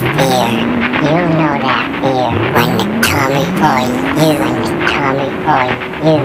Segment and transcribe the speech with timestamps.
[0.00, 0.50] that.
[1.02, 2.30] You know that fear.
[2.54, 4.00] When the coming for you.
[4.24, 5.64] and the coming for
[6.06, 6.20] you.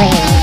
[0.00, 0.39] moment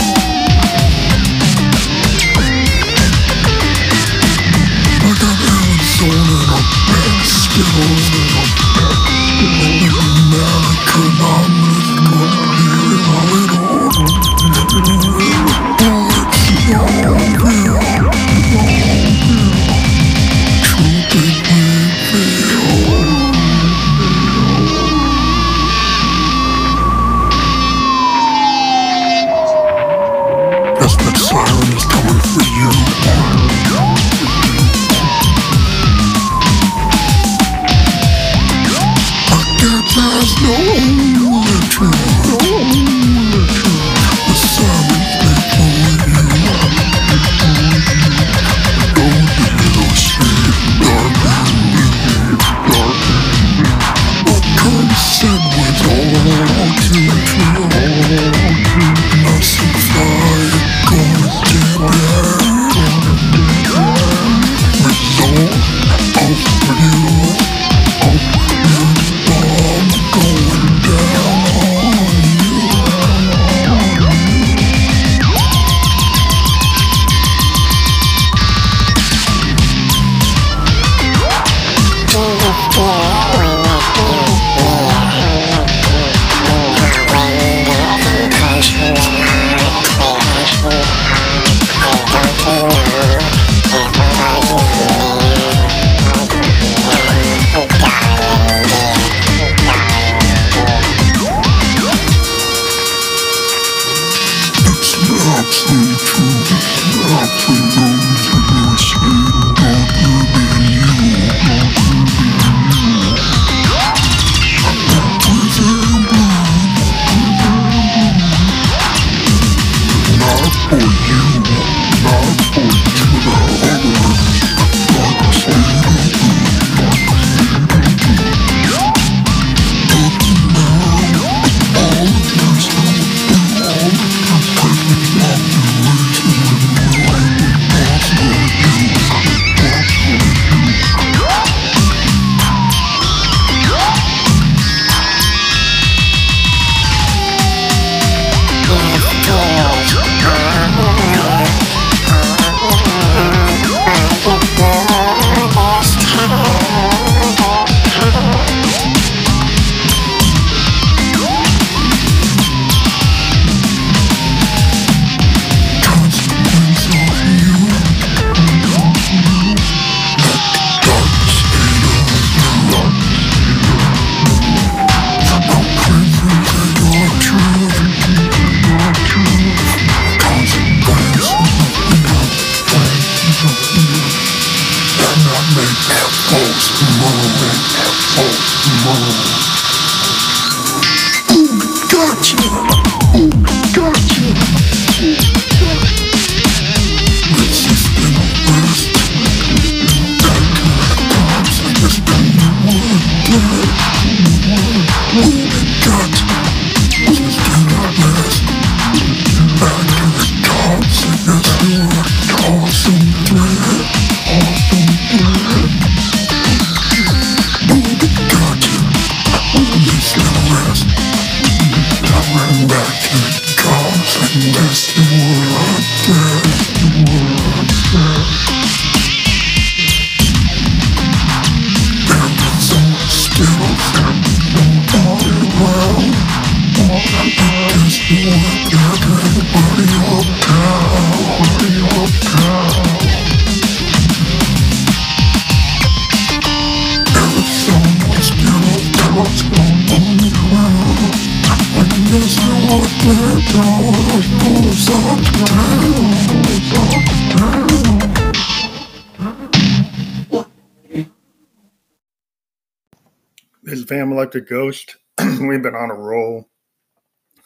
[263.68, 264.96] This is Van Electric Ghost.
[265.20, 266.48] We've been on a roll,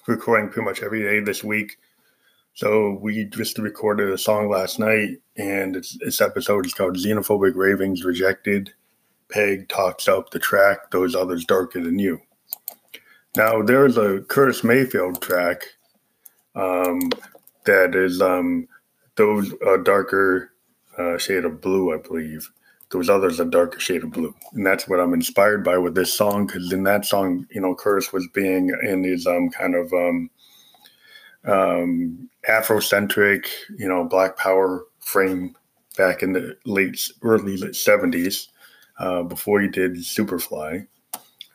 [0.06, 1.78] recording pretty much every day this week.
[2.54, 8.06] So we just recorded a song last night, and this episode is called "Xenophobic Ravings
[8.06, 8.72] Rejected."
[9.32, 12.22] Peg talks up the track; those others darker than you.
[13.36, 15.64] Now there's a Curtis Mayfield track
[16.54, 17.00] um,
[17.66, 18.68] that is um,
[19.16, 20.54] those a darker
[21.00, 22.48] uh, shade of blue, I believe
[22.92, 24.36] those others a darker shade of blue.
[24.54, 27.76] And that's what i'm inspired by with this song because in that song you know
[27.76, 30.30] curtis was being in his um kind of um
[31.46, 33.48] um afrocentric
[33.78, 35.56] you know black power frame
[35.98, 38.48] back in the late early 70s
[39.00, 40.86] uh, before he did superfly.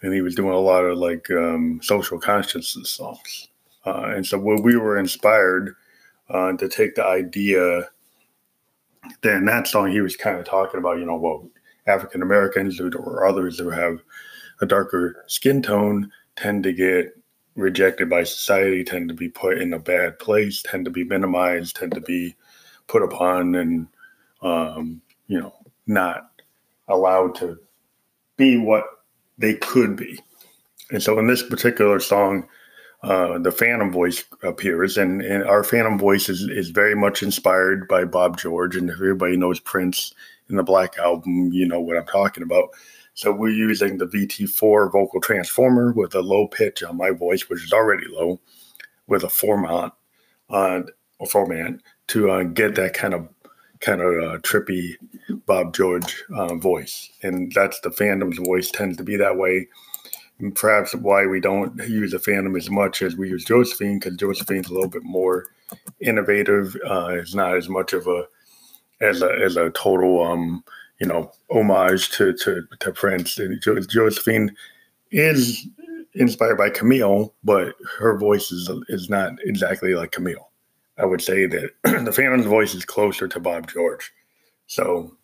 [0.03, 3.49] And he was doing a lot of like um, social consciousness songs.
[3.85, 5.75] Uh, and so what we were inspired
[6.29, 7.89] uh, to take the idea
[9.23, 11.49] then that song he was kind of talking about, you know, well,
[11.87, 14.03] African Americans or others who have
[14.61, 17.17] a darker skin tone tend to get
[17.55, 21.77] rejected by society, tend to be put in a bad place, tend to be minimized,
[21.77, 22.35] tend to be
[22.87, 23.87] put upon and
[24.43, 25.55] um, you know,
[25.87, 26.31] not
[26.89, 27.59] allowed to
[28.37, 28.85] be what
[29.39, 30.21] they could be.
[30.91, 32.49] And so in this particular song,
[33.03, 37.87] uh, the Phantom voice appears, and, and our Phantom voice is, is very much inspired
[37.89, 38.77] by Bob George.
[38.77, 40.13] And if everybody knows Prince
[40.49, 42.71] in the Black Album, you know what I'm talking about.
[43.15, 47.65] So we're using the VT4 vocal transformer with a low pitch on my voice, which
[47.65, 48.41] is already low,
[49.07, 49.93] with a format,
[50.51, 50.83] uh,
[51.21, 53.29] a format to uh, get that kind of
[53.81, 54.95] kind of uh, trippy
[55.47, 59.69] Bob George uh, voice, and that's the Phantom's voice tends to be that way
[60.55, 64.69] perhaps why we don't use a Phantom as much as we use Josephine, because Josephine's
[64.69, 65.47] a little bit more
[66.01, 66.77] innovative.
[66.87, 68.25] Uh, it's not as much of a
[69.01, 70.65] as a as a total um
[71.01, 73.39] you know homage to to, to Prince.
[73.61, 74.55] Jo- Josephine
[75.11, 75.67] is
[76.15, 80.51] inspired by Camille, but her voice is is not exactly like Camille.
[80.99, 81.71] I would say that
[82.05, 84.13] the Phantom's voice is closer to Bob George,
[84.67, 85.15] so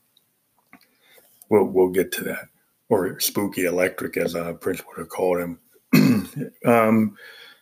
[1.48, 2.48] we'll we'll get to that
[2.92, 5.58] or spooky electric, as uh, Prince would have called him.
[6.66, 7.16] um,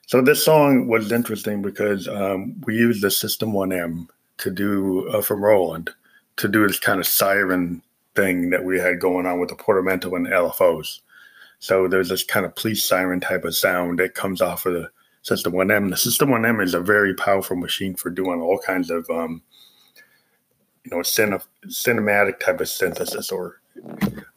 [0.06, 4.08] so this song was interesting because um, we used the System 1M
[4.38, 5.90] to do uh, from Roland
[6.38, 7.80] to do this kind of siren
[8.16, 10.98] thing that we had going on with the Portamento and LFOs.
[11.60, 14.90] So there's this kind of police siren type of sound that comes off of the
[15.22, 15.90] System 1M.
[15.90, 19.42] The System 1M is a very powerful machine for doing all kinds of, um,
[20.82, 23.59] you know, cine- cinematic type of synthesis or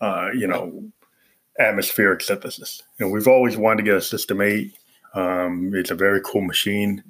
[0.02, 0.84] uh, you know,
[1.60, 2.82] atmospheric synthesis.
[3.00, 4.74] And we've always wanted to get a System 8.
[5.14, 7.04] Um, it's a very cool machine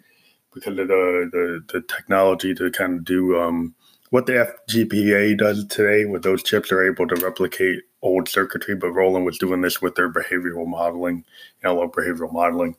[0.54, 3.74] because of the, the, the technology to kind of do um,
[4.10, 8.92] what the FPGA does today with those chips are able to replicate old circuitry, but
[8.92, 11.26] Roland was doing this with their behavioral modeling,
[11.64, 12.76] analog behavioral modeling.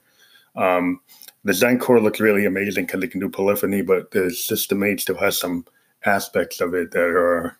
[0.54, 1.00] Um,
[1.42, 5.18] the Zencore looks really amazing because it can do polyphony, but the System 8 still
[5.18, 5.66] has some
[6.04, 7.58] aspects of it that are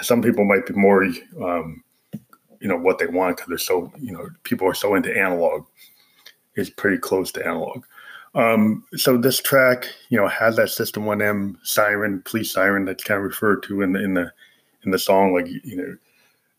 [0.00, 1.04] some people might be more,
[1.42, 1.82] um,
[2.60, 5.64] you know, what they want because they're so, you know, people are so into analog.
[6.54, 7.84] It's pretty close to analog.
[8.34, 13.18] Um, so this track, you know, has that System 1M siren, police siren that's kind
[13.18, 14.32] of referred to in the in the
[14.84, 15.34] in the song.
[15.34, 15.98] Like you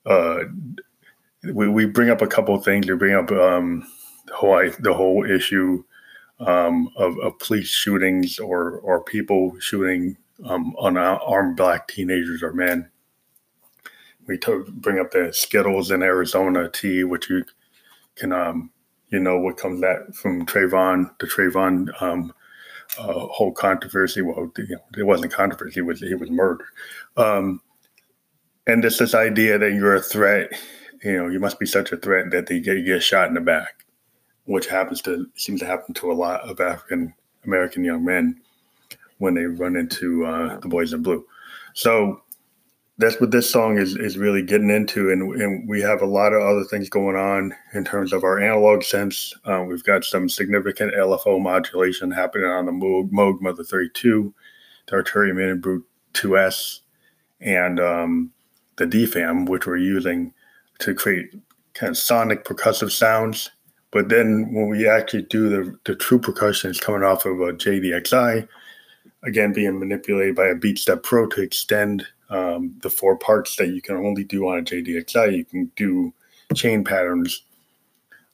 [0.06, 0.44] know, uh,
[1.52, 2.88] we we bring up a couple of things.
[2.88, 3.88] We bring up um,
[4.28, 5.84] the whole the whole issue
[6.40, 12.90] um, of, of police shootings or or people shooting um, unarmed black teenagers or men
[14.28, 17.46] we to- bring up the Skittles in Arizona tea, which you
[18.16, 18.72] can, um,
[19.10, 22.34] you know, what comes that from Trayvon, the Trayvon um,
[22.98, 24.22] uh, whole controversy.
[24.22, 26.66] Well, you know, it wasn't controversy; was he was murdered.
[27.18, 27.62] Um,
[28.68, 30.52] and it's this idea that you're a threat.
[31.04, 33.42] You know, you must be such a threat that they get, get shot in the
[33.42, 33.86] back,
[34.46, 37.14] which happens to seems to happen to a lot of African
[37.46, 38.42] American young men
[39.18, 41.26] when they run into uh, the boys in blue.
[41.74, 42.22] So
[42.98, 46.34] that's what this song is is really getting into, and and we have a lot
[46.34, 49.34] of other things going on in terms of our analog sense.
[49.46, 54.34] Uh, we've got some significant LFO modulation happening on the Moog, Moog Mother 32,
[54.88, 56.82] the Arturia Mini Brute 2S,
[57.42, 58.32] and um,
[58.76, 60.32] the DFAM, which we're using
[60.80, 61.34] to create
[61.74, 63.50] kind of sonic percussive sounds.
[63.92, 67.54] But then when we actually do the, the true percussion, it's coming off of a
[67.54, 68.48] JDXI,
[69.24, 73.82] again being manipulated by a BeatStep Pro to extend um, the four parts that you
[73.82, 75.38] can only do on a JDXI.
[75.38, 76.14] You can do
[76.56, 77.44] chain patterns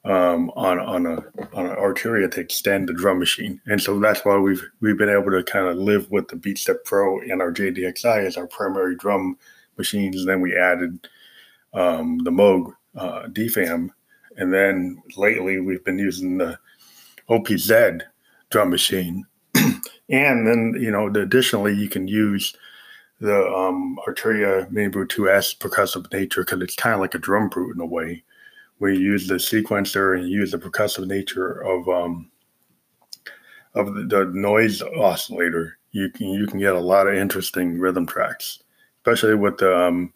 [0.06, 1.18] um, on on a
[1.54, 5.10] on an Arturia to extend the drum machine, and so that's why we've we've been
[5.10, 8.96] able to kind of live with the BeatStep Pro and our JDXI as our primary
[8.96, 9.38] drum
[9.78, 10.18] machines.
[10.22, 11.08] And then we added
[11.74, 13.90] um, the Moog uh, DFAM,
[14.38, 16.58] and then lately we've been using the
[17.30, 18.02] OPZ
[18.50, 19.26] drum machine,
[20.10, 22.56] and then you know additionally you can use
[23.20, 27.50] the um, Arturia Mini Brute 2S percussive nature because it's kind of like a drum
[27.50, 28.24] brute in a way,
[28.78, 32.32] where you use the sequencer and you use the percussive nature of um,
[33.76, 35.78] of the, the noise oscillator.
[35.92, 38.64] You can you can get a lot of interesting rhythm tracks,
[39.00, 40.14] especially with the um,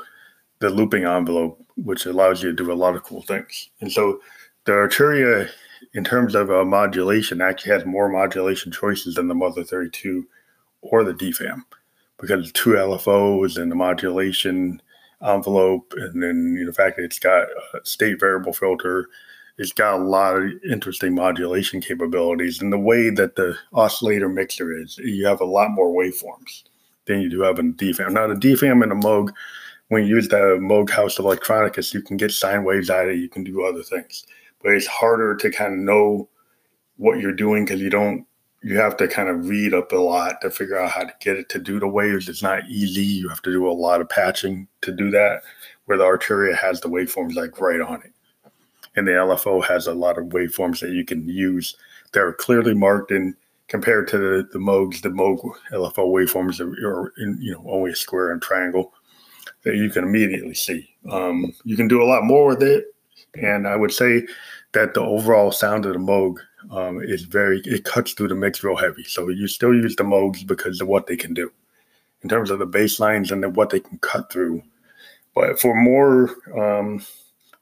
[0.60, 3.70] the looping envelope, which allows you to do a lot of cool things.
[3.82, 4.22] And so
[4.66, 5.50] the Arturia,
[5.94, 10.28] in terms of uh, modulation, actually has more modulation choices than the Mother 32
[10.82, 11.64] or the DFAM
[12.20, 14.82] because two LFOs and the modulation
[15.26, 19.10] envelope, and then you know, the fact that it's got a state variable filter,
[19.58, 22.62] it's got a lot of interesting modulation capabilities.
[22.62, 26.64] And the way that the oscillator mixer is, you have a lot more waveforms
[27.06, 28.14] than you do have in DFAM.
[28.14, 29.34] Now, the DFAM and the Moog,
[29.90, 33.20] when you use the Moog House Electronicus, you can get sine waves out of it,
[33.20, 34.26] you can do other things.
[34.64, 36.30] But it's harder to kind of know
[36.98, 38.26] what you're doing because you don't
[38.64, 41.36] you have to kind of read up a lot to figure out how to get
[41.36, 42.30] it to do the waves.
[42.30, 43.04] It's not easy.
[43.04, 45.42] You have to do a lot of patching to do that.
[45.86, 48.14] Where the Arturia has the waveforms like right on it,
[48.96, 51.76] and the LFO has a lot of waveforms that you can use
[52.14, 53.36] that are clearly marked and
[53.68, 55.02] compared to the, the Moogs.
[55.02, 55.40] The Moog
[55.74, 58.94] LFO waveforms are, in, you know only a square and triangle
[59.64, 60.90] that you can immediately see.
[61.12, 62.86] Um, you can do a lot more with it,
[63.36, 64.26] and I would say
[64.74, 66.38] that the overall sound of the Moog
[66.72, 69.04] um, is very it cuts through the mix real heavy.
[69.04, 71.52] So you still use the Moogs because of what they can do
[72.22, 74.62] in terms of the bass lines and then what they can cut through.
[75.36, 77.04] But for more um,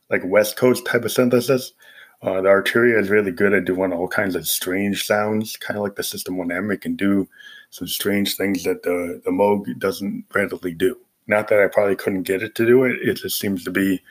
[0.09, 1.73] like West Coast type of synthesis,
[2.21, 5.83] uh, the Arturia is really good at doing all kinds of strange sounds, kind of
[5.83, 6.71] like the System 1M.
[6.71, 7.27] It can do
[7.71, 10.97] some strange things that the, the Moog doesn't readily do.
[11.27, 12.97] Not that I probably couldn't get it to do it.
[13.01, 14.01] It just seems to be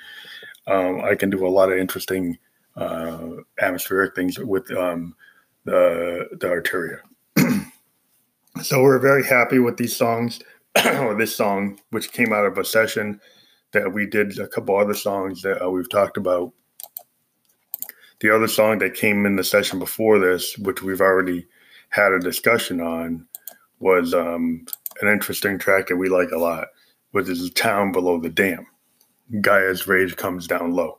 [0.71, 2.39] um, I can do a lot of interesting
[2.77, 3.19] uh,
[3.61, 5.15] atmospheric things with um,
[5.65, 7.01] the the Arturia.
[8.63, 10.41] so we're very happy with these songs,
[10.85, 13.21] or this song, which came out of a session
[13.73, 14.39] that we did.
[14.39, 16.53] A couple other songs that uh, we've talked about.
[18.21, 21.47] The other song that came in the session before this, which we've already
[21.89, 23.27] had a discussion on,
[23.81, 24.67] was um,
[25.01, 26.69] an interesting track that we like a lot,
[27.11, 28.67] which is "Town Below the Dam."
[29.41, 30.99] Gaia's rage comes down low.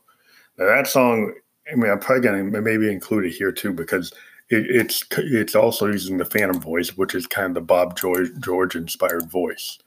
[0.58, 1.34] Now that song
[1.72, 4.12] I mean, I'm probably going to maybe include it here too because
[4.50, 8.30] it, it's it's also using the Phantom voice, which is kind of the Bob George,
[8.40, 9.80] George inspired voice,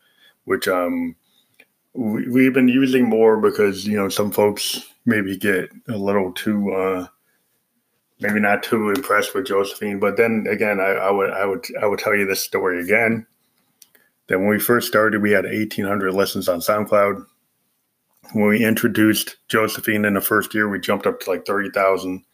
[0.44, 1.16] which um
[1.94, 6.72] we, we've been using more because you know some folks maybe get a little too
[6.72, 7.06] uh
[8.20, 9.98] maybe not too impressed with Josephine.
[9.98, 13.26] But then again, I, I would I would I would tell you this story again.
[14.28, 17.26] That when we first started, we had 1,800 listens on SoundCloud
[18.32, 22.24] when we introduced Josephine in the first year, we jumped up to like 30,000.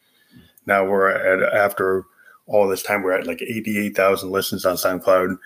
[0.66, 2.04] Now we're at, after
[2.46, 5.36] all this time, we're at like 88,000 listens on SoundCloud.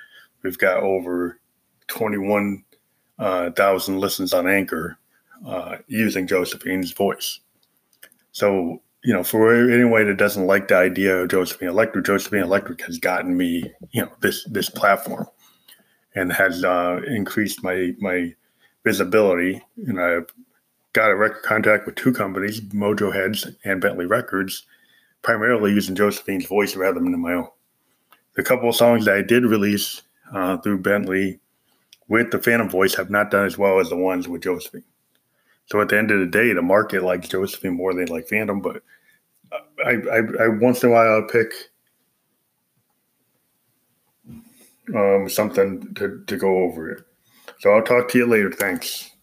[0.43, 1.41] We've got over
[1.89, 2.65] 21,000
[3.19, 4.99] uh, listens on Anchor
[5.47, 7.41] uh, using Josephine's voice.
[8.33, 12.83] So, you know, for anyone that doesn't like the idea of Josephine Electric, Josephine Electric
[12.83, 15.27] has gotten me, you know, this this platform
[16.15, 18.35] and has uh, increased my my
[18.85, 19.63] visibility.
[19.87, 20.33] And I've
[20.93, 24.65] got a record contract with two companies, Mojo Heads and Bentley Records,
[25.23, 27.49] primarily using Josephine's voice rather than my own.
[28.35, 31.41] The couple of songs that I did release uh, through Bentley
[32.09, 34.85] with the Phantom voice have not done as well as the ones with Josephine.
[35.67, 38.61] So at the end of the day, the market likes Josephine more than like Phantom,
[38.61, 38.83] but
[39.85, 41.53] I, I, I once in a while I'll pick
[44.95, 47.05] um, something to, to go over it.
[47.59, 48.53] So I'll talk to you later.
[48.53, 49.14] Thanks.